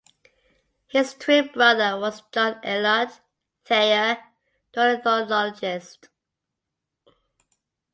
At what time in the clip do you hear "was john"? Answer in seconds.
1.99-2.59